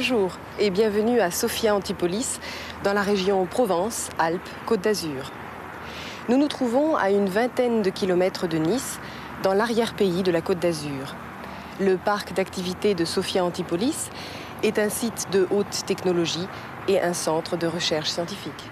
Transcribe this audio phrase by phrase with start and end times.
[0.00, 2.38] Bonjour et bienvenue à Sophia Antipolis,
[2.84, 5.32] dans la région Provence-Alpes-Côte d'Azur.
[6.28, 9.00] Nous nous trouvons à une vingtaine de kilomètres de Nice,
[9.42, 11.16] dans l'arrière-pays de la Côte d'Azur.
[11.80, 14.10] Le parc d'activités de Sophia Antipolis
[14.62, 16.46] est un site de haute technologie
[16.86, 18.70] et un centre de recherche scientifique.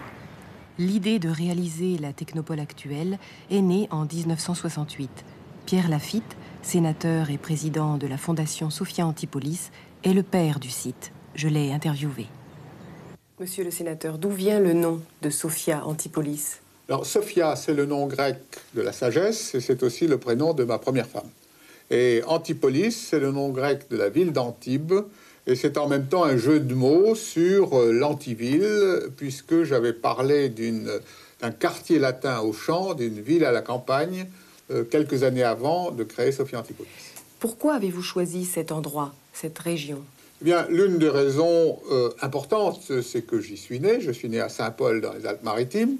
[0.78, 3.19] L'idée de réaliser la technopole actuelle
[3.50, 5.25] est née en 1968.
[5.67, 9.72] Pierre Lafitte, sénateur et président de la Fondation Sophia Antipolis,
[10.05, 11.12] est le père du site.
[11.37, 12.27] Je l'ai interviewé.
[13.39, 16.61] Monsieur le sénateur, d'où vient le nom de Sophia Antipolis?
[16.89, 18.39] Alors, Sophia, c'est le nom grec
[18.75, 21.28] de la sagesse et c'est aussi le prénom de ma première femme.
[21.91, 24.95] Et Antipolis, c'est le nom grec de la ville d'Antibes
[25.47, 28.67] et c'est en même temps un jeu de mots sur euh, l'antiville,
[29.19, 34.27] puisque j'avais parlé d'un quartier latin au champ, d'une ville à la campagne,
[34.71, 36.89] euh, quelques années avant de créer Sophia Antipolis.
[37.41, 40.03] Pourquoi avez-vous choisi cet endroit cette région?
[40.42, 44.01] Eh bien, l'une des raisons euh, importantes, c'est que j'y suis né.
[44.01, 45.97] Je suis né à Saint-Paul dans les Alpes-Maritimes,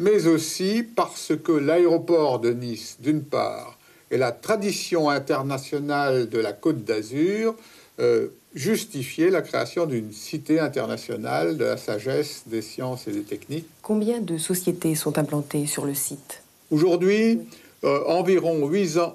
[0.00, 3.78] mais aussi parce que l'aéroport de Nice, d'une part,
[4.10, 7.54] et la tradition internationale de la Côte d'Azur
[8.00, 13.66] euh, justifiaient la création d'une cité internationale de la sagesse, des sciences et des techniques.
[13.82, 16.42] Combien de sociétés sont implantées sur le site?
[16.70, 17.40] Aujourd'hui,
[17.84, 18.68] euh, environ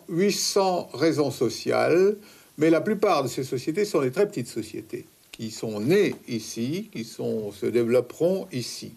[0.10, 2.16] 800 raisons sociales
[2.62, 6.90] mais la plupart de ces sociétés sont des très petites sociétés qui sont nées ici,
[6.94, 8.94] qui sont, se développeront ici.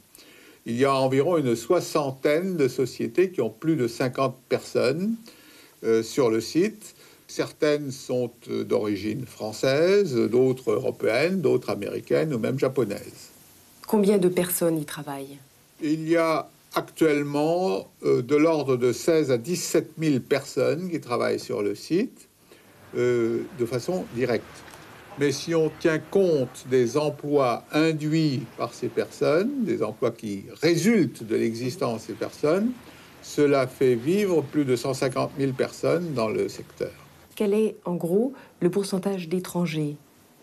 [0.66, 5.14] Il y a environ une soixantaine de sociétés qui ont plus de 50 personnes
[5.82, 6.94] euh, sur le site.
[7.26, 13.30] Certaines sont euh, d'origine française, d'autres européennes, d'autres américaines ou même japonaises.
[13.86, 15.38] Combien de personnes y travaillent?
[15.82, 21.40] Il y a actuellement euh, de l'ordre de 16 à 17 000 personnes qui travaillent
[21.40, 22.28] sur le site.
[22.96, 24.44] Euh, de façon directe.
[25.18, 31.24] Mais si on tient compte des emplois induits par ces personnes, des emplois qui résultent
[31.24, 32.70] de l'existence de ces personnes,
[33.22, 36.92] cela fait vivre plus de 150 000 personnes dans le secteur.
[37.34, 39.96] Quel est en gros le pourcentage d'étrangers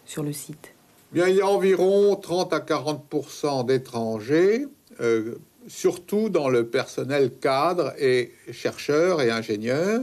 [0.06, 0.74] sur le site?
[1.14, 4.66] Bien, il y a environ 30 à 40% d'étrangers,
[5.00, 5.36] euh,
[5.68, 10.02] surtout dans le personnel cadre et chercheurs et ingénieurs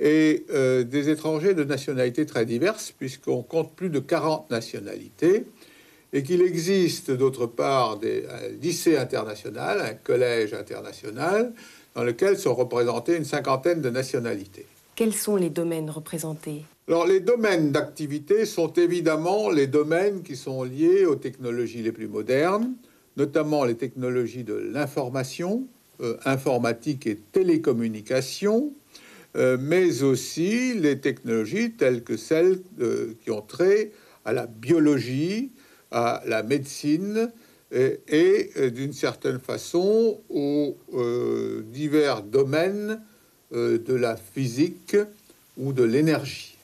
[0.00, 5.44] et euh, des étrangers de nationalités très diverses, puisqu'on compte plus de 40 nationalités,
[6.12, 11.52] et qu'il existe d'autre part des, un lycée international, un collège international,
[11.94, 14.66] dans lequel sont représentées une cinquantaine de nationalités.
[14.96, 16.64] Quels sont les domaines représentés?
[16.88, 22.08] Alors les domaines d'activité sont évidemment les domaines qui sont liés aux technologies les plus
[22.08, 22.72] modernes,
[23.16, 25.66] notamment les technologies de l'information,
[26.00, 28.72] euh, informatique et télécommunication,
[29.36, 33.92] euh, mais aussi les technologies telles que celles euh, qui ont trait
[34.24, 35.52] à la biologie,
[35.92, 37.30] à la médecine
[37.72, 40.76] et, euh, d'une certaine façon aux
[41.64, 43.00] divers domaines
[43.52, 44.96] de la physique
[45.56, 46.56] ou de l'énergie.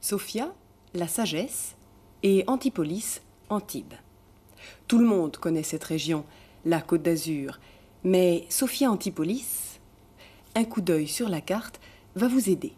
[0.00, 0.52] Sophia,
[0.94, 1.74] la sagesse,
[2.22, 3.20] et Antipolis,
[3.50, 3.94] Antibes.
[4.88, 6.24] Tout le monde connaît cette région,
[6.64, 7.60] la Côte d'Azur,
[8.02, 9.78] mais Sophia Antipolis,
[10.54, 11.80] un coup d'œil sur la carte
[12.14, 12.72] va vous aider.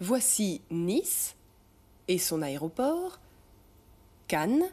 [0.00, 1.36] Voici Nice
[2.08, 3.20] et son aéroport,
[4.28, 4.64] Cannes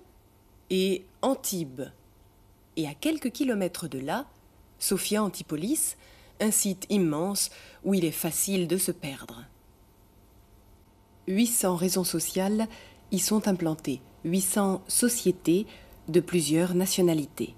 [0.70, 1.84] et Antibes.
[2.76, 4.26] Et à quelques kilomètres de là,
[4.80, 5.98] Sophia Antipolis,
[6.40, 7.50] un site immense
[7.84, 9.46] où il est facile de se perdre.
[11.28, 12.68] 800 raisons sociales
[13.12, 15.68] y sont implantées, 800 sociétés
[16.08, 17.56] de plusieurs nationalités.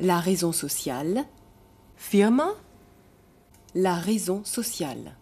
[0.00, 1.24] La raison sociale,
[1.96, 2.54] firma
[3.74, 5.16] la raison sociale.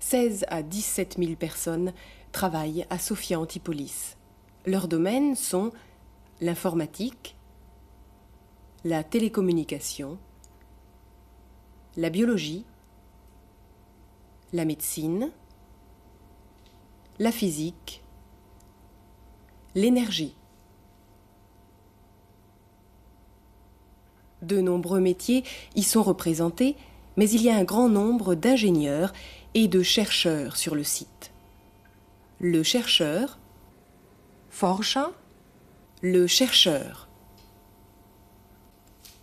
[0.00, 1.92] 16 à 17 000 personnes
[2.32, 4.16] travaillent à Sophia Antipolis.
[4.66, 5.72] Leurs domaines sont
[6.40, 7.36] l'informatique,
[8.84, 10.18] la télécommunication,
[11.96, 12.64] la biologie,
[14.52, 15.30] la médecine,
[17.18, 18.02] la physique,
[19.74, 20.34] l'énergie.
[24.42, 25.44] De nombreux métiers
[25.74, 26.76] y sont représentés,
[27.16, 29.12] mais il y a un grand nombre d'ingénieurs
[29.54, 31.32] et de chercheurs sur le site.
[32.38, 33.38] Le chercheur,
[34.48, 35.06] Forscher,
[36.02, 37.08] le chercheur.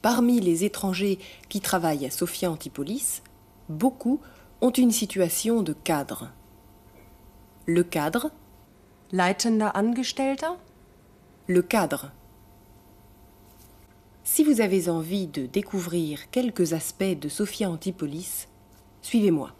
[0.01, 3.23] Parmi les étrangers qui travaillent à Sophia Antipolis,
[3.67, 4.21] beaucoup
[4.61, 6.31] ont une situation de cadre.
[7.65, 8.31] Le cadre,
[9.11, 10.53] Leitender Angestellter,
[11.47, 12.11] le cadre
[14.29, 18.49] si vous avez envie de découvrir quelques aspects de Sophia Antipolis,
[19.01, 19.51] suivez-moi.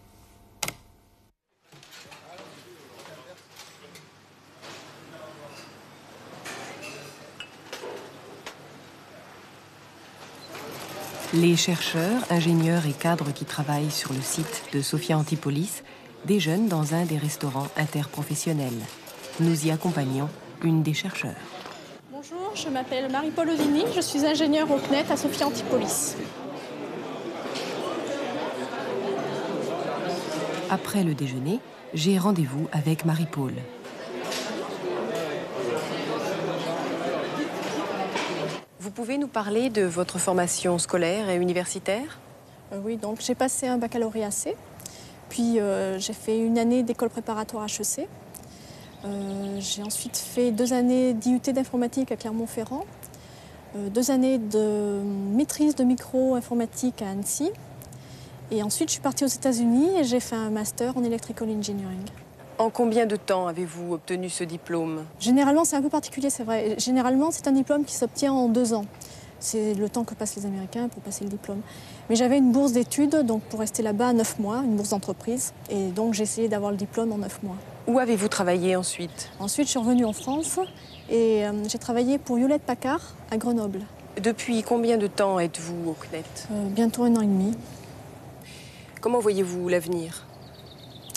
[11.33, 15.81] Les chercheurs, ingénieurs et cadres qui travaillent sur le site de Sophia Antipolis
[16.25, 18.83] déjeunent dans un des restaurants interprofessionnels.
[19.39, 20.29] Nous y accompagnons
[20.61, 21.56] une des chercheurs.
[22.57, 26.15] Je m'appelle Marie-Paul Ovini, je suis ingénieure au CNET à Sophia Antipolis.
[30.67, 31.59] Après le déjeuner,
[31.93, 33.53] j'ai rendez-vous avec Marie-Paul.
[38.79, 42.17] Vous pouvez nous parler de votre formation scolaire et universitaire?
[42.73, 44.55] Euh, oui, donc j'ai passé un baccalauréat C,
[45.29, 48.07] puis euh, j'ai fait une année d'école préparatoire HEC.
[49.07, 52.85] Euh, j'ai ensuite fait deux années d'IUT d'informatique à Clermont-Ferrand,
[53.75, 55.01] euh, deux années de
[55.33, 57.51] maîtrise de micro-informatique à Annecy,
[58.51, 62.05] et ensuite je suis partie aux États-Unis et j'ai fait un master en electrical engineering.
[62.59, 65.03] En combien de temps avez-vous obtenu ce diplôme?
[65.19, 66.75] Généralement, c'est un peu particulier, c'est vrai.
[66.79, 68.85] Généralement, c'est un diplôme qui s'obtient en deux ans.
[69.39, 71.61] C'est le temps que passent les Américains pour passer le diplôme.
[72.09, 75.53] Mais j'avais une bourse d'études, donc pour rester là-bas neuf mois, une bourse d'entreprise.
[75.69, 77.57] Et donc j'ai essayé d'avoir le diplôme en neuf mois.
[77.87, 79.29] Où avez-vous travaillé ensuite?
[79.39, 80.59] Ensuite, je suis revenue en France
[81.09, 82.99] et euh, j'ai travaillé pour Hewlett Packard
[83.31, 83.79] à Grenoble.
[84.21, 86.23] Depuis combien de temps êtes-vous au CNET?
[86.51, 87.53] Euh, bientôt un an et demi.
[88.99, 90.25] Comment voyez-vous l'avenir?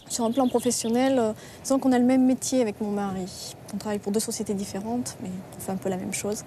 [0.08, 1.32] Sur un plan professionnel, euh,
[1.64, 3.56] disons qu'on a le même métier avec mon mari.
[3.74, 6.44] On travaille pour deux sociétés différentes, mais on fait un peu la même chose.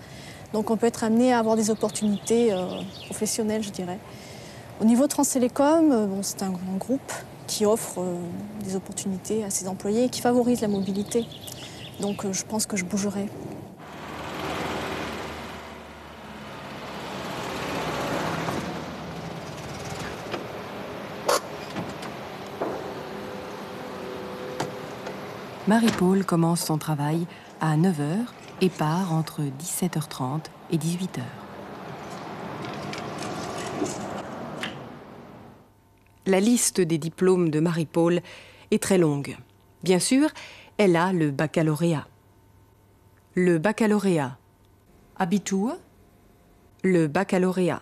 [0.54, 2.56] Donc on peut être amené à avoir des opportunités
[3.06, 4.00] professionnelles, je dirais.
[4.82, 7.12] Au niveau euh, bon, c'est un grand groupe
[7.48, 8.16] qui offre euh,
[8.64, 11.26] des opportunités à ses employés et qui favorise la mobilité.
[12.00, 13.28] Donc euh, je pense que je bougerai.
[25.66, 27.26] Marie-Paul commence son travail
[27.62, 28.26] à 9h
[28.60, 30.42] et part entre 17h30
[30.72, 31.43] et 18h.
[36.26, 38.22] La liste des diplômes de Marie-Paul
[38.72, 39.36] est très longue.
[39.84, 40.30] Bien sûr,
[40.78, 42.08] elle a le baccalauréat.
[43.36, 44.38] Le baccalauréat.
[45.18, 45.76] Abitur.
[46.82, 47.82] Le baccalauréat.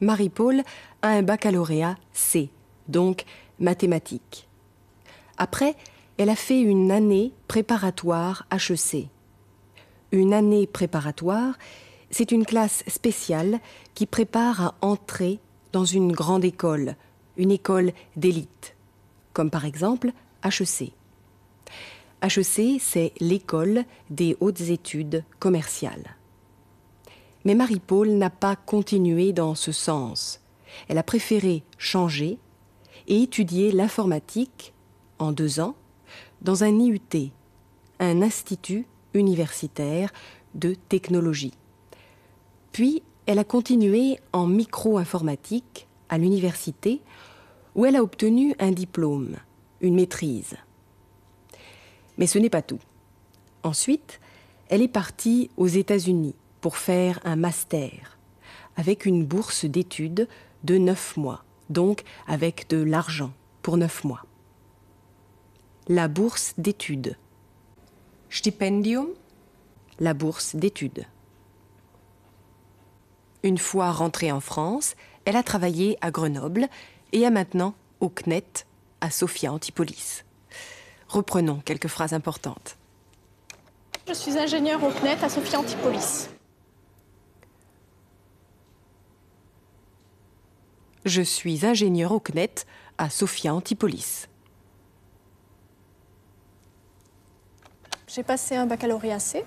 [0.00, 0.62] Marie-Paul
[1.00, 2.50] a un baccalauréat C,
[2.88, 3.24] donc
[3.58, 4.48] mathématiques.
[5.38, 5.76] Après,
[6.18, 9.08] elle a fait une année préparatoire HEC.
[10.10, 11.54] Une année préparatoire,
[12.10, 13.60] c'est une classe spéciale
[13.94, 15.40] qui prépare à entrer
[15.72, 16.96] dans une grande école,
[17.36, 18.76] une école d'élite,
[19.32, 20.12] comme par exemple
[20.44, 20.92] HEC.
[22.22, 26.16] HEC, c'est l'école des hautes études commerciales.
[27.44, 30.40] Mais Marie-Paul n'a pas continué dans ce sens.
[30.88, 32.38] Elle a préféré changer
[33.08, 34.72] et étudier l'informatique
[35.18, 35.74] en deux ans
[36.40, 37.00] dans un IUT,
[37.98, 40.12] un institut universitaire
[40.54, 41.54] de technologie.
[42.72, 47.00] Puis, elle a continué en micro-informatique à l'université
[47.74, 49.36] où elle a obtenu un diplôme,
[49.80, 50.56] une maîtrise.
[52.18, 52.80] Mais ce n'est pas tout.
[53.62, 54.20] Ensuite,
[54.68, 58.18] elle est partie aux États-Unis pour faire un master
[58.76, 60.28] avec une bourse d'études
[60.64, 64.24] de neuf mois, donc avec de l'argent pour neuf mois
[65.88, 67.16] la bourse d'études.
[68.30, 69.08] Stipendium,
[69.98, 71.04] la bourse d'études.
[73.42, 74.94] Une fois rentrée en France,
[75.24, 76.68] elle a travaillé à Grenoble
[77.12, 78.44] et a maintenant au CNET
[79.00, 80.24] à Sophia Antipolis.
[81.08, 82.76] Reprenons quelques phrases importantes.
[84.06, 86.28] Je suis ingénieure au CNET à Sophia Antipolis.
[91.04, 92.64] Je suis ingénieur au CNET
[92.96, 94.28] à Sophia Antipolis.
[98.06, 99.44] J'ai passé un baccalauréat C.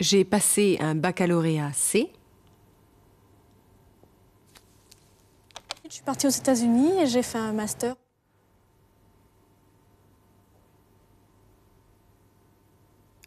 [0.00, 2.12] J'ai passé un baccalauréat C.
[5.84, 7.96] Je suis partie aux États-Unis et j'ai fait un master.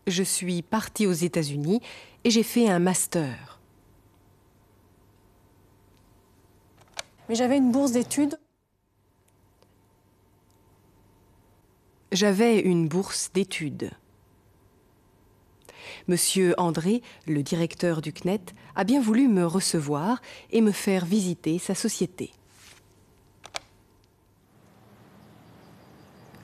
[0.08, 1.82] Je suis partie aux États-Unis
[2.24, 3.60] et j'ai fait un master.
[7.28, 8.40] Mais j'avais une bourse d'études.
[12.12, 13.92] J'avais une bourse d'études.
[16.08, 18.42] Monsieur André, le directeur du CNET,
[18.76, 22.32] a bien voulu me recevoir et me faire visiter sa société.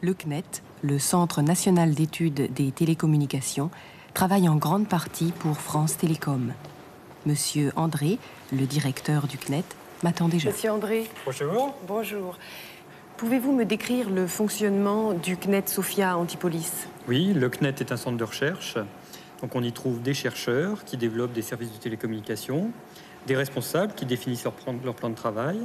[0.01, 0.43] Le CNET,
[0.83, 3.71] le Centre national d'études des télécommunications,
[4.13, 6.53] travaille en grande partie pour France Télécom.
[7.25, 8.19] Monsieur André,
[8.51, 9.63] le directeur du CNET,
[10.03, 10.49] m'attend déjà.
[10.51, 11.75] Monsieur André, Bonjour.
[11.87, 12.37] bonjour.
[13.17, 16.87] Pouvez-vous me décrire le fonctionnement du CNET Sophia Antipolis?
[17.07, 18.77] Oui, le CNET est un centre de recherche
[19.41, 22.71] Donc on y trouve des chercheurs qui développent des services de télécommunication,
[23.27, 25.59] des responsables qui définissent leur plan, leur plan de travail,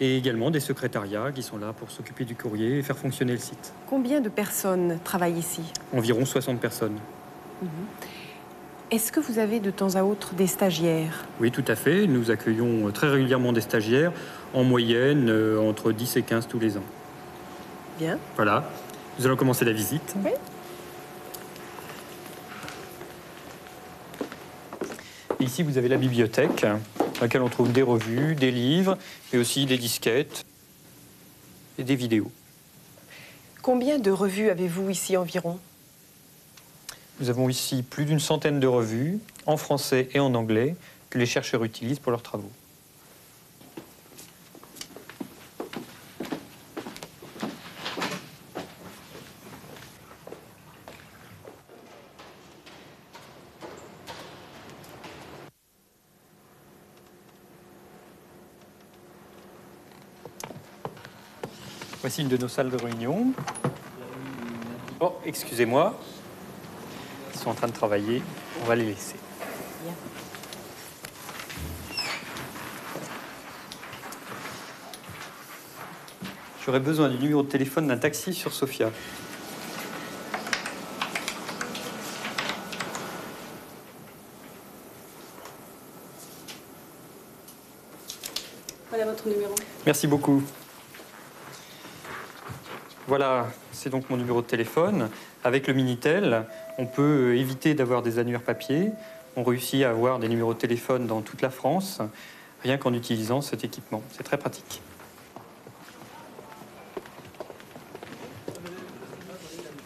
[0.00, 3.38] et également des secrétariats qui sont là pour s'occuper du courrier et faire fonctionner le
[3.38, 3.72] site.
[3.86, 5.62] Combien de personnes travaillent ici?
[5.92, 6.98] Environ 60 personnes.
[8.90, 11.26] Est-ce que vous avez de temps à autre des stagiaires?
[11.40, 12.06] Oui, tout à fait.
[12.06, 14.12] Nous accueillons très régulièrement des stagiaires,
[14.54, 16.84] en moyenne euh, entre 10 et 15 tous les ans.
[17.98, 18.18] Bien.
[18.36, 18.70] Voilà,
[19.18, 20.14] nous allons commencer la visite.
[20.24, 20.30] Oui.
[25.40, 28.98] Et Ici, vous avez la bibliothèque, dans laquelle on trouve des revues, des livres,
[29.32, 30.44] mais aussi des disquettes
[31.78, 32.30] et des vidéos.
[33.62, 35.58] Combien de revues avez-vous ici environ?
[37.20, 40.76] Nous avons ici plus d'une centaine de revues, en français et en anglais,
[41.10, 42.50] que les chercheurs utilisent pour leurs travaux.
[62.08, 63.34] Voici une de nos salles de réunion.
[64.98, 65.94] Oh, excusez-moi.
[67.34, 68.22] Ils sont en train de travailler.
[68.62, 69.16] On va les laisser.
[76.64, 78.90] J'aurais besoin du numéro de téléphone d'un taxi sur Sofia.
[88.88, 89.54] Voilà votre numéro.
[89.84, 90.42] Merci beaucoup.
[93.08, 95.08] Voilà, c'est donc mon numéro de téléphone.
[95.42, 96.44] Avec le Minitel,
[96.76, 98.90] on peut éviter d'avoir des annuaires papier.
[99.34, 102.02] On réussit à avoir des numéros de téléphone dans toute la France,
[102.62, 104.02] rien qu'en utilisant cet équipement.
[104.12, 104.82] C'est très pratique.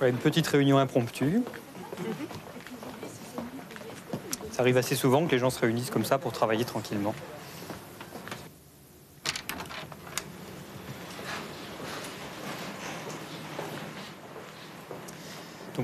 [0.01, 1.43] Une petite réunion impromptue.
[4.51, 7.15] Ça arrive assez souvent que les gens se réunissent comme ça pour travailler tranquillement.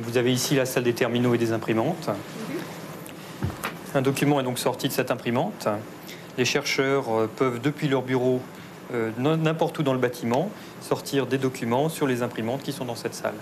[0.08, 2.08] Vous avez ici la salle des terminaux et des imprimantes.
[3.94, 5.68] Un document est donc sorti de cette imprimante.
[6.38, 8.40] Les chercheurs euh, peuvent, depuis leur bureau,
[8.94, 10.50] euh, n'importe où dans le bâtiment,
[10.80, 13.34] sortir des documents sur les imprimantes qui sont dans cette salle.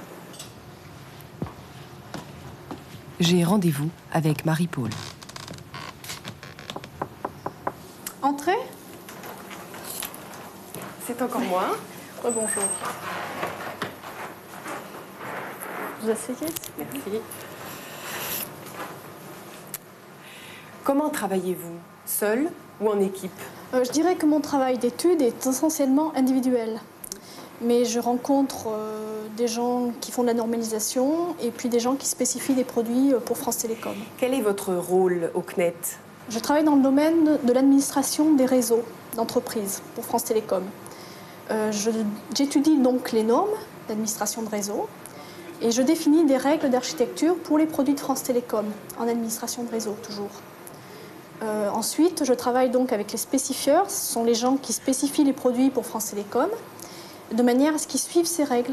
[3.21, 4.91] J'ai rendez-vous avec Marie-Paul.
[8.23, 8.59] Entrez
[11.07, 11.77] C'est encore moi.
[12.25, 12.65] Rebonjour.
[16.07, 16.47] Vous asseyez
[16.79, 17.21] Merci.
[20.85, 22.49] Comment travaillez-vous Seul
[22.81, 23.33] ou en équipe
[23.75, 26.79] Euh, Je dirais que mon travail d'étude est essentiellement individuel.
[27.61, 31.97] Mais je rencontre euh, des gens qui font de la normalisation et puis des gens
[31.97, 33.95] qui spécifient des produits euh, pour France Télécom.
[34.19, 35.75] Quel est votre rôle au CNET?
[36.29, 38.83] Je travaille dans le domaine de l'administration des réseaux
[39.17, 40.63] d'entreprises pour France Télécom.
[41.51, 41.73] Euh,
[42.33, 43.51] J'étudie donc les normes
[43.89, 44.87] d'administration de réseau
[45.63, 48.67] et je définis des règles d'architecture pour les produits de France Télécom
[48.99, 50.31] en administration de réseau toujours.
[51.43, 55.33] Euh, ensuite, je travaille donc avec les spécifieurs, ce sont les gens qui spécifient les
[55.33, 56.49] produits pour France Télécom,
[57.33, 58.73] de manière à ce qu'ils suivent ces règles.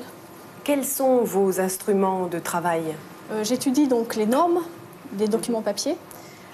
[0.63, 2.83] Quels sont vos instruments de travail?
[3.31, 4.61] Euh, J'étudie donc les normes
[5.13, 5.97] des documents papier.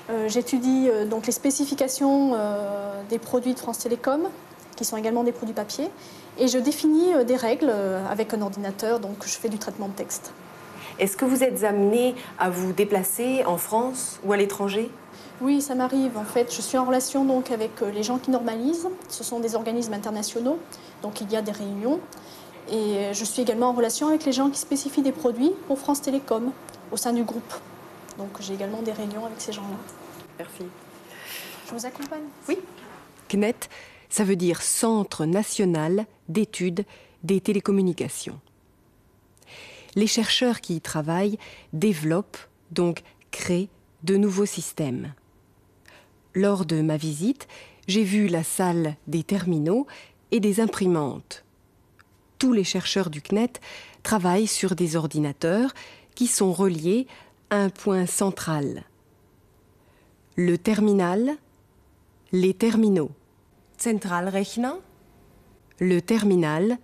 [0.09, 2.35] Euh, J'étudie donc les spécifications
[3.09, 4.29] des produits de France Télécom,
[4.79, 5.89] qui sont également des produits papier.
[6.37, 9.89] Et je définis euh, des règles euh, avec un ordinateur, donc je fais du traitement
[9.89, 10.31] de texte.
[10.99, 14.89] Est-ce que vous êtes amené à vous déplacer en France ou à l'étranger?
[15.41, 16.17] Oui, ça m'arrive.
[16.17, 18.87] En fait, je suis en relation donc avec euh, les gens qui normalisent.
[19.09, 20.57] Ce sont des organismes internationaux,
[21.01, 21.99] donc il y a des réunions.
[22.71, 26.01] Et je suis également en relation avec les gens qui spécifient des produits pour France
[26.03, 26.51] Télécom
[26.91, 27.53] au sein du groupe.
[28.17, 29.77] Donc j'ai également des réunions avec ces gens-là.
[30.37, 30.65] Merci.
[31.67, 32.25] Je vous accompagne
[33.27, 33.55] CNET,
[34.09, 36.85] ça veut dire Centre national d'études
[37.23, 38.39] des télécommunications.
[39.95, 41.37] Les chercheurs qui y travaillent
[41.73, 42.37] développent,
[42.71, 43.01] donc
[43.31, 43.69] créent,
[44.03, 45.13] de nouveaux systèmes.
[46.33, 47.47] Lors de ma visite,
[47.87, 49.87] j'ai vu la salle des terminaux
[50.31, 51.43] et des imprimantes.
[52.37, 53.53] Tous les chercheurs du CNET
[54.03, 55.73] travaillent sur des ordinateurs
[56.15, 57.07] qui sont reliés
[57.49, 58.83] à un point central.
[60.35, 61.35] Le terminal,
[62.31, 63.11] les terminaux.
[63.81, 64.73] Zentralrechner,
[65.79, 66.77] le terminal,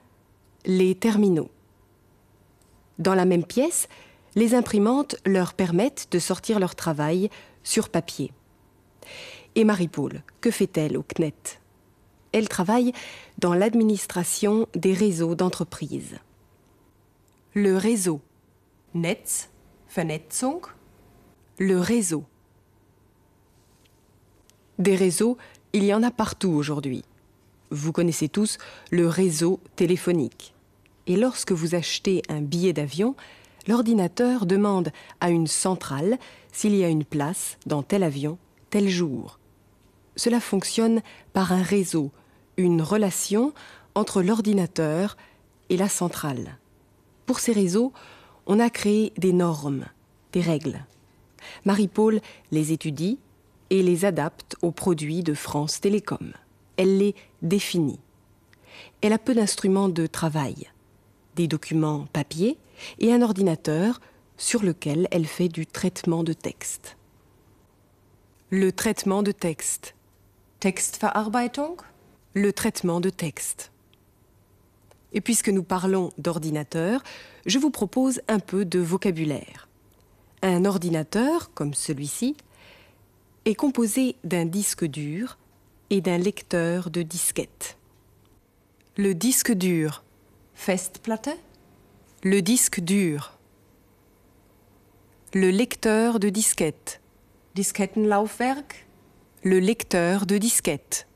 [0.65, 1.49] les terminaux.
[2.99, 3.89] Dans la même pièce,
[4.35, 7.29] les imprimantes leur permettent de sortir leur travail
[7.63, 8.31] sur papier.
[9.55, 11.59] Et Marie-Paul, que fait-elle au CNET
[12.31, 12.93] Elle travaille
[13.39, 16.17] dans l'administration des réseaux d'entreprises.
[17.53, 18.21] Le réseau,
[18.93, 19.49] Netz,
[19.93, 20.61] Vernetzung,
[21.57, 22.23] Le réseau.
[24.77, 25.37] Des réseaux,
[25.75, 27.03] il y en a partout aujourd'hui.
[27.69, 28.59] Vous connaissez tous
[28.91, 30.53] le réseau téléphonique.
[31.05, 33.13] Et lorsque vous achetez un billet d'avion,
[33.67, 36.17] l'ordinateur demande à une centrale
[36.53, 38.37] s'il y a une place dans tel avion,
[38.69, 39.37] tel jour.
[40.15, 41.01] Cela fonctionne
[41.33, 42.09] par un réseau,
[42.55, 43.53] une relation
[43.95, 45.17] entre l'ordinateur
[45.67, 46.57] et la centrale.
[47.25, 47.91] Pour ces réseaux,
[48.47, 49.87] on a créé des normes,
[50.31, 50.85] des règles.
[51.65, 53.19] Marie-Paul les étudie
[53.69, 56.33] et les adapte aux produits de France Télécom.
[56.77, 57.99] Elle les définit.
[59.01, 60.69] Elle a peu d'instruments de travail,
[61.35, 62.57] des documents papier
[62.99, 64.01] et un ordinateur
[64.37, 66.97] sur lequel elle fait du traitement de texte.
[68.49, 69.95] Le traitement de texte.
[70.59, 71.77] Textverarbeitung?
[72.33, 73.71] Le traitement de texte.
[75.13, 77.01] Et puisque nous parlons d'ordinateur,
[77.45, 79.69] je vous propose un peu de vocabulaire.
[80.41, 82.35] Un ordinateur, comme celui-ci,
[83.45, 85.37] est composé d'un disque dur
[85.91, 87.77] et d'un lecteur de disquette.
[88.97, 90.03] Le disque dur,
[90.55, 91.37] Festplatte?
[92.23, 93.37] Le disque dur,
[95.33, 97.01] le lecteur de disquette,
[97.53, 98.87] Diskettenlaufwerk?
[99.43, 101.07] Le lecteur de disquette.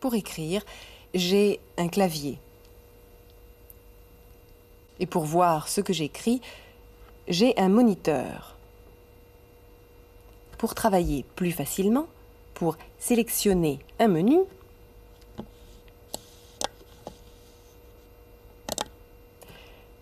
[0.00, 0.64] Pour écrire,
[1.12, 2.38] j'ai un clavier.
[5.00, 6.40] Et pour voir ce que j'écris,
[7.26, 8.57] j'ai un moniteur.
[10.58, 12.08] Pour travailler plus facilement,
[12.54, 14.40] pour sélectionner un menu,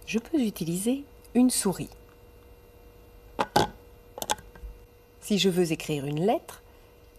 [0.06, 1.90] je peux utiliser une souris.
[5.20, 6.62] Si je veux écrire une lettre,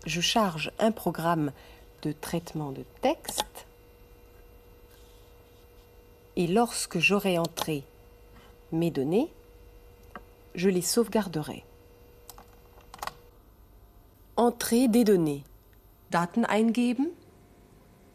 [0.07, 1.51] je charge un programme
[2.01, 3.67] de traitement de texte
[6.37, 7.83] et lorsque j'aurai entré
[8.71, 9.27] mes données,
[10.55, 11.66] je les sauvegarderai.
[14.39, 15.43] Entrée des données.
[16.11, 17.07] Daten eingeben,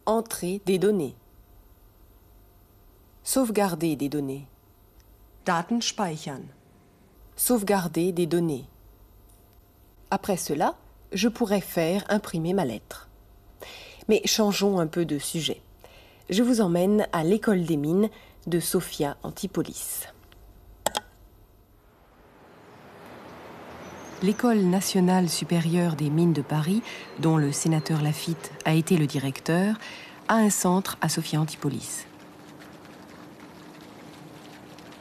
[0.06, 1.16] Entrée des données.
[3.24, 4.46] Sauvegarder des données.
[5.44, 6.44] Daten speichern.
[7.34, 8.66] Sauvegarder des données.
[10.12, 10.76] Après cela,
[11.12, 13.08] je pourrais faire imprimer ma lettre.
[14.06, 15.60] Mais changeons un peu de sujet.
[16.30, 18.10] Je vous emmène à l'école des mines
[18.46, 20.06] de Sophia Antipolis.
[24.22, 26.80] L'école nationale supérieure des mines de Paris,
[27.18, 29.74] dont le sénateur Lafitte a été le directeur,
[30.28, 32.06] a un centre à Sophia Antipolis.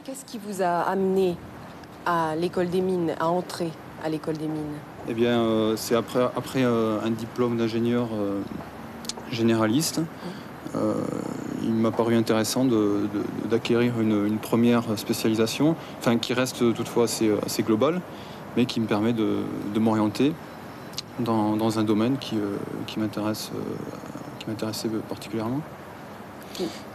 [0.02, 1.36] Qu'est-ce qui vous a amené
[2.04, 3.70] à l'école des mines, à entrer
[4.04, 4.74] à l'école des mines?
[5.08, 8.40] Eh bien, euh, c'est après, après euh, un diplôme d'ingénieur euh,
[9.30, 10.00] généraliste.
[10.74, 10.94] euh,
[11.62, 12.66] il m'a paru intéressant
[13.48, 18.00] d'acquérir une, une première spécialisation, enfin qui reste toutefois assez, assez globale,
[18.56, 19.44] mais qui me permet de,
[19.76, 20.32] m'orienter
[21.18, 25.60] dans, un domaine qui, euh, qui euh, particulièrement.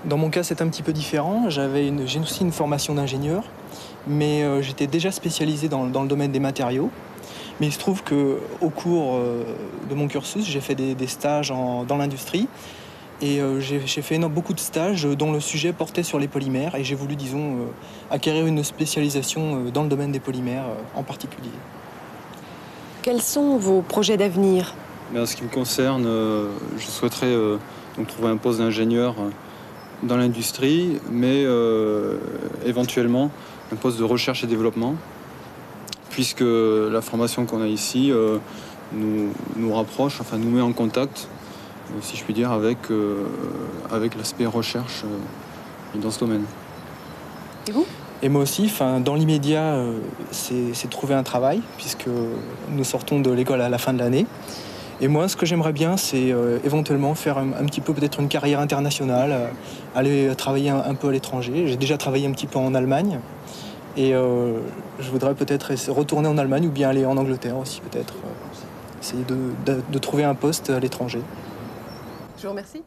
[0.06, 1.50] Dans mon cas, c'est un petit peu différent.
[1.50, 3.44] J'ai aussi une formation d'ingénieur,
[4.08, 6.92] mais euh, j'étais déjà spécialisé dans, le domaine des matériaux.
[7.60, 9.20] Mais il se trouve que au cours
[9.90, 12.48] de mon cursus, j'ai fait des, stages dans l'industrie
[13.22, 16.28] et euh, j'ai j'ai fait énorme- beaucoup de stages dont le sujet portait sur les
[16.28, 17.66] polymères et j'ai voulu, disons, euh,
[18.12, 21.50] acquérir une spécialisation euh, dans le domaine des polymères euh, en particulier.
[23.02, 24.74] Quels sont vos projets d'avenir?
[25.14, 27.58] Mais en ce qui me concerne, euh, je souhaiterais euh,
[27.98, 29.30] donc trouver un poste d'ingénieur euh,
[30.04, 32.18] dans l'industrie, mais euh,
[32.66, 33.32] éventuellement
[33.72, 34.96] un poste de recherche et développement,
[36.12, 38.38] puisque la formation qu'on a ici euh,
[38.94, 41.37] nous, nous rapproche, enfin nous met en contact, euh,
[42.02, 43.26] si je puis dire, avec, euh,
[43.92, 46.44] avec l'aspect recherche euh, dans ce domaine.
[48.24, 50.00] Et moi aussi, enfin, dans l'immédiat, euh,
[50.32, 52.08] c'est trouver un travail, puisque
[52.72, 54.26] nous sortons de l'école à la fin de l'année.
[55.00, 58.20] Et moi, ce que j'aimerais bien, c'est euh, éventuellement faire un, un petit peu peut-être
[58.20, 59.48] une carrière internationale, euh,
[59.96, 61.68] aller travailler un, un peu à l'étranger.
[61.68, 63.20] J'ai déjà travaillé un petit peu en Allemagne.
[63.96, 64.54] Et euh,
[65.00, 68.16] je voudrais peut-être retourner en Allemagne ou bien aller en Angleterre aussi, peut-être.
[68.26, 69.38] euh, essayer de,
[69.72, 71.22] de- de trouver un poste à l'étranger.
[72.38, 72.84] Je vous remercie.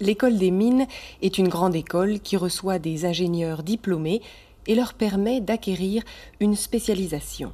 [0.00, 0.86] L'école des mines
[1.22, 4.20] est une grande école qui reçoit des ingénieurs diplômés
[4.66, 6.02] et leur permet d'acquérir
[6.40, 7.52] une spécialisation.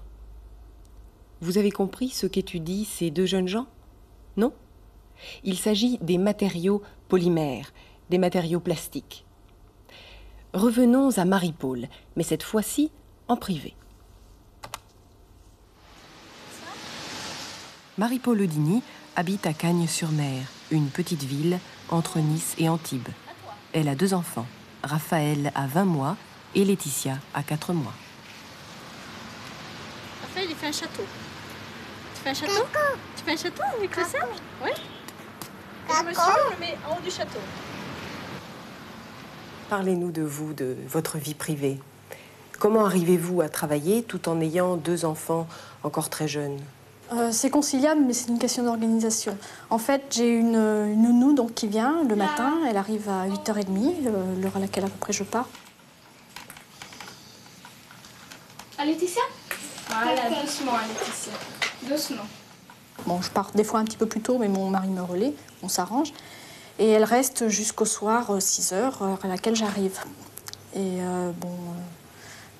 [1.40, 3.66] Vous avez compris ce qu'étudient ces deux jeunes gens?
[4.37, 4.53] Non?
[5.44, 7.72] Il s'agit des matériaux polymères,
[8.11, 9.24] des matériaux plastiques.
[10.55, 12.90] Revenons à Marie-Paul, mais cette fois-ci
[13.29, 13.74] en privé.
[17.96, 18.83] Marie-Paul Odini
[19.16, 23.09] habite à Cagnes-sur-Mer, une petite ville entre Nice et Antibes.
[23.72, 24.46] Elle a deux enfants.
[24.83, 26.16] Raphaël a 20 mois
[26.54, 27.92] et Laetitia a 4 mois.
[30.35, 31.02] ça, il fait un château.
[32.14, 32.66] Tu fais un château
[33.16, 34.33] Tu fais un château avec le sable
[34.64, 34.70] Oui.
[35.88, 37.38] Le monsieur, on le met en haut du château.
[39.70, 41.78] Parlez-nous de vous, de votre vie privée.
[42.59, 45.46] Comment arrivez-vous à travailler tout en ayant deux enfants
[45.83, 46.59] encore très jeunes?
[47.12, 49.37] Euh, c'est conciliable, mais c'est une question d'organisation.
[49.71, 52.59] En fait, j'ai une, une, nounou donc, qui vient le matin.
[52.68, 55.49] Elle arrive à 8h30, euh, l'heure à laquelle à peu près je pars.
[58.77, 59.23] À Laetitia?
[59.88, 61.33] Voilà, doucement, Laetitia.
[61.88, 62.27] Doucement.
[63.07, 65.33] Bon, je pars des fois un petit peu plus tôt, mais mon mari me relaie,
[65.62, 66.12] on s'arrange.
[66.79, 69.99] Et elle reste jusqu'au soir, 6 h à laquelle j'arrive.
[70.77, 70.99] Et
[71.40, 71.51] bon,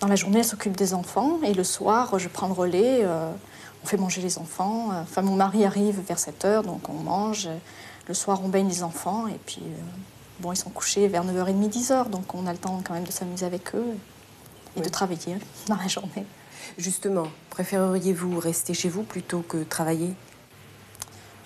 [0.01, 3.05] dans la journée, elle s'occupe des enfants, et le soir, je prends le relais
[3.83, 4.89] on fait manger les enfants.
[5.03, 7.49] Enfin, mon mari arrive vers 7 heures, donc on mange.
[8.09, 9.27] Le soir, on baigne les enfants.
[9.29, 9.81] Et puis, euh,
[10.41, 12.09] bon, ils sont couchés vers 9h30, 10h.
[12.09, 13.95] Donc, on a le temps quand même de s'amuser avec eux
[14.77, 15.37] et de travailler
[15.69, 16.25] dans la journée.
[16.79, 20.15] Justement, préféreriez-vous rester chez vous plutôt que travailler?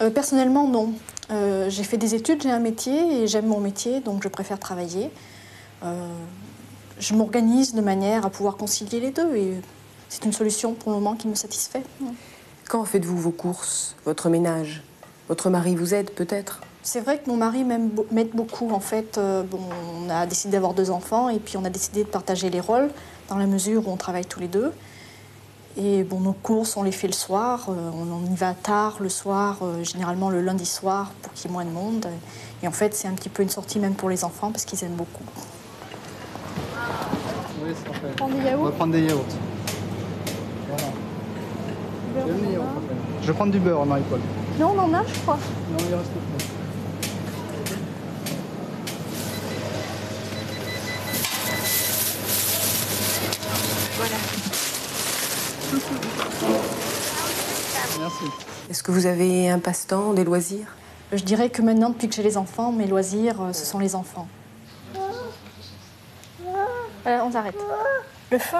[0.01, 0.95] Euh, Personnellement, non.
[1.31, 4.59] Euh, j'ai fait des études, j'ai un métier et j'aime mon métier, donc je préfère
[4.59, 5.11] travailler.
[6.99, 9.61] je m'organise de manière à pouvoir concilier les deux et
[10.13, 11.83] c'est une solution pour le moment qui me satisfait.
[12.69, 14.83] Quand faites-vous vos courses, votre ménage?
[15.29, 16.61] Votre mari vous aide peut-être?
[16.83, 18.71] C'est vrai que mon mari m'aide beaucoup.
[18.73, 19.59] En fait, euh, bon,
[20.05, 22.91] on a décidé d'avoir deux enfants et puis on a décidé de partager les rôles
[23.31, 24.71] dans la mesure où on travaille tous les deux.
[25.79, 27.69] Et bon, nos courses, on les fait le soir.
[27.71, 31.49] Euh, on, y va tard le soir, euh, généralement le lundi soir pour qu'il y
[31.49, 32.07] ait moins de monde.
[32.63, 34.85] Et en fait, c'est un petit peu une sortie même pour les enfants parce qu'ils
[34.85, 35.25] aiment beaucoup.
[37.65, 37.73] Oui,
[38.21, 39.25] On va prendre des yaourts.
[43.23, 44.21] Je vais prendre du beurre, Marie-Paul.
[44.59, 45.39] Non, on en a, je crois.
[45.71, 46.47] Non, il reste plus.
[53.97, 54.17] Voilà.
[58.01, 58.25] Merci.
[58.71, 60.67] Est-ce que vous avez un passe-temps, des loisirs?
[61.13, 63.95] Je dirais que maintenant, depuis que j'ai les enfants, mes loisirs, euh, ce sont les
[63.95, 64.29] enfants.
[67.05, 67.57] On s'arrête.
[68.31, 68.57] Le feu,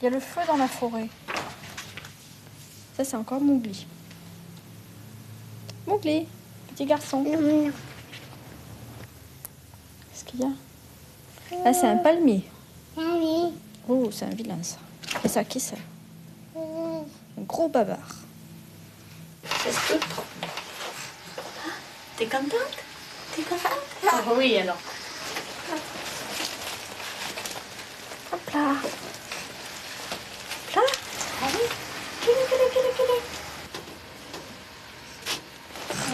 [0.00, 1.08] il y a le feu dans la forêt.
[2.96, 3.86] Ça, c'est encore Mowgli.
[5.86, 6.26] Mowgli,
[6.68, 7.24] petit garçon.
[10.12, 10.48] Qu'est-ce qu'il y a?
[11.64, 12.44] Ah, c'est un palmier.
[13.88, 14.76] Oh, c'est un vilain, ça.
[15.24, 15.78] Et ça, qui c'est?
[16.56, 18.14] Un gros bavard.
[22.16, 22.78] T'es contente?
[23.34, 23.72] T'es contente?
[24.08, 24.78] Ah, Oui, alors.
[28.32, 28.74] Hop là.
[30.76, 30.82] Hop là.
[31.42, 31.60] Ah oui.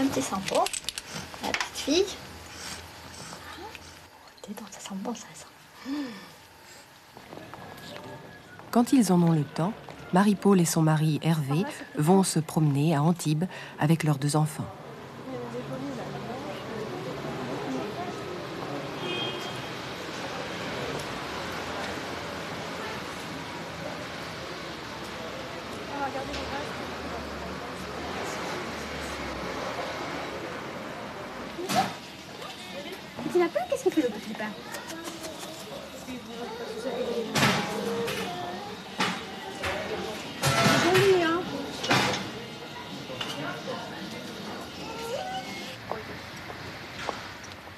[0.00, 0.64] Un petit.
[1.42, 2.04] La petite fille.
[4.48, 5.46] Oh, ça sent bon, ça sent.
[8.70, 9.72] Quand ils en ont le temps,
[10.12, 11.64] Marie-Paul et son mari Hervé
[11.96, 13.44] vont se promener à Antibes
[13.78, 14.66] avec leurs deux enfants.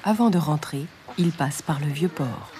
[0.05, 0.87] Avant de rentrer,
[1.17, 2.51] il passe par le vieux port.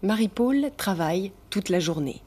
[0.00, 2.22] Marie-Paul travaille toute la journée.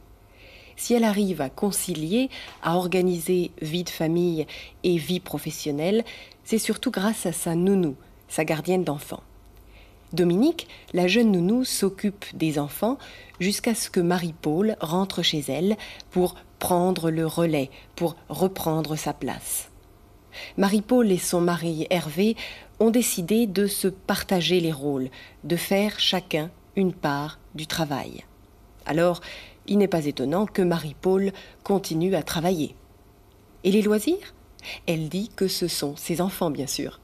[0.75, 2.29] Si elle arrive à concilier,
[2.61, 4.45] à organiser vie de famille
[4.83, 6.03] et vie professionnelle,
[6.43, 7.95] c'est surtout grâce à sa nounou,
[8.27, 9.23] sa gardienne d'enfants.
[10.13, 12.99] Dominique, la jeune nounou, s'occupe des enfants
[13.39, 15.77] jusqu'à ce que Marie-Paul rentre chez elle
[16.11, 19.71] pour prendre le relais, pour reprendre sa place.
[20.57, 22.35] Marie-Paul et son mari Hervé
[22.79, 25.09] ont décidé de se partager les rôles,
[25.43, 28.23] de faire chacun une part du travail.
[28.85, 29.21] Alors,
[29.67, 31.31] il n'est pas étonnant que Marie-Paul
[31.63, 32.75] continue à travailler.
[33.63, 34.33] Et les loisirs?
[34.87, 36.99] Elle dit que ce sont ses enfants, bien sûr.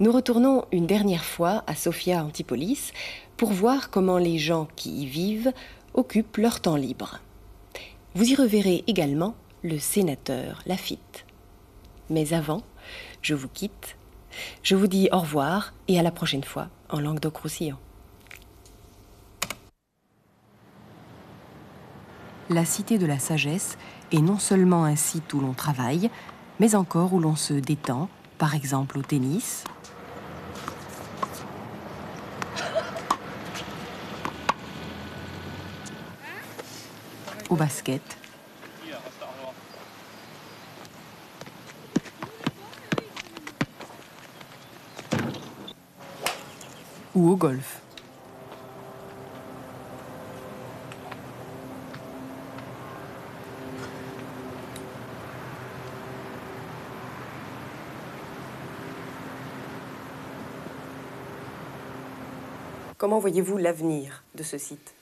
[0.00, 2.92] Nous retournons une dernière fois à Sophia Antipolis
[3.36, 5.52] pour voir comment les gens qui y vivent
[5.94, 7.20] occupent leur temps libre.
[8.14, 11.25] Vous y reverrez également le sénateur Lafitte.
[12.10, 12.62] Mais avant,
[13.22, 13.96] je vous quitte.
[14.62, 17.76] Je vous dis au revoir et à la prochaine fois en langue roussillon
[22.48, 23.76] La Cité de la Sagesse
[24.12, 26.10] est non seulement un site où l'on travaille,
[26.60, 29.64] mais encore où l'on se détend, par exemple au tennis,
[37.50, 38.16] au basket,
[47.16, 47.80] ou au golf.
[62.98, 64.94] Comment voyez-vous l'avenir de ce site?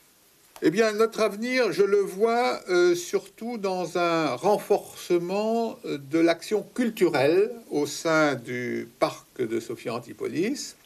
[0.62, 6.64] Eh bien, notre avenir, je le vois euh, surtout dans un renforcement euh, de l'action
[6.74, 10.76] culturelle au sein du parc de Sophia Antipolis.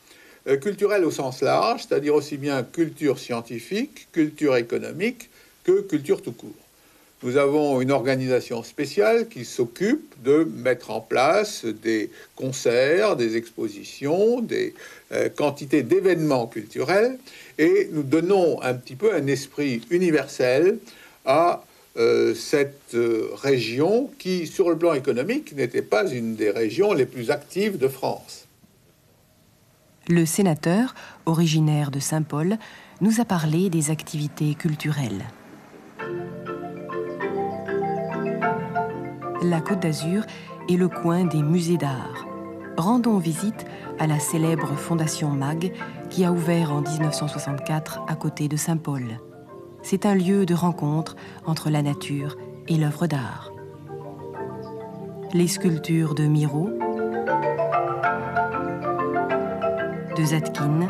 [0.49, 5.29] Euh, culturelle au sens large, c'est-à-dire aussi bien culture scientifique, culture économique
[5.63, 6.51] que culture tout court.
[7.23, 14.41] Nous avons une organisation spéciale qui s'occupe de mettre en place des concerts, des expositions,
[14.41, 14.73] des
[15.13, 17.19] euh, quantités d'événements culturels,
[17.59, 20.79] et nous donnons un petit peu un esprit universel
[21.27, 21.63] à
[21.99, 22.97] euh, cette
[23.35, 27.89] région qui, sur le plan économique, n'était pas une des régions les plus actives de
[27.89, 28.48] France.
[30.11, 30.95] Le sénateur,
[31.27, 32.57] originaire de Saint-Paul,
[33.03, 35.27] nous a parlé des activités culturelles.
[39.43, 40.25] La Côte d'Azur
[40.71, 42.27] est le coin des musées d'art.
[42.79, 43.67] Rendons visite
[43.99, 45.75] à la célèbre Fondation MAG
[46.09, 49.05] qui a ouvert en 1964 à côté de Saint-Paul.
[49.83, 53.53] C'est un lieu de rencontre entre la nature et l'œuvre d'art.
[55.35, 56.71] Les sculptures de Miro,
[60.19, 60.89] de Zatkin,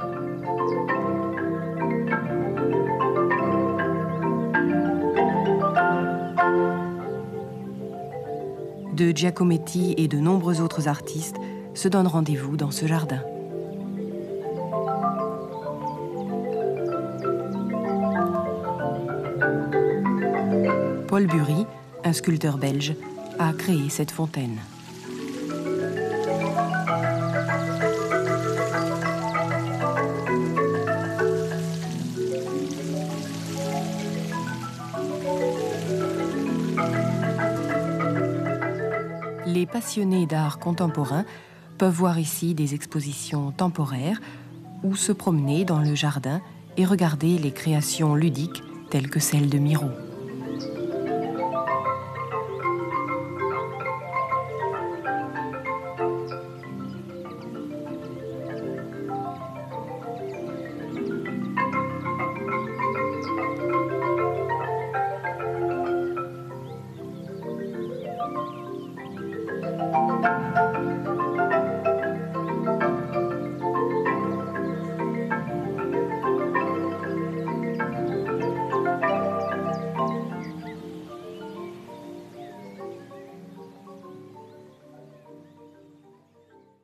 [8.94, 11.36] de Giacometti et de nombreux autres artistes
[11.74, 13.20] se donnent rendez-vous dans ce jardin.
[21.06, 21.66] Paul Bury,
[22.02, 22.94] un sculpteur belge,
[23.38, 24.58] a créé cette fontaine.
[39.72, 41.24] Passionnés d'art contemporain
[41.78, 44.20] peuvent voir ici des expositions temporaires
[44.82, 46.40] ou se promener dans le jardin
[46.76, 49.88] et regarder les créations ludiques telles que celles de Miro.